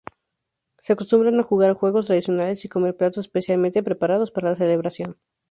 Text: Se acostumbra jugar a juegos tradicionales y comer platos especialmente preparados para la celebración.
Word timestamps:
Se 0.79 0.93
acostumbra 0.93 1.29
jugar 1.43 1.69
a 1.69 1.75
juegos 1.75 2.07
tradicionales 2.07 2.65
y 2.65 2.69
comer 2.69 2.97
platos 2.97 3.25
especialmente 3.27 3.83
preparados 3.83 4.31
para 4.31 4.49
la 4.49 4.55
celebración. 4.55 5.19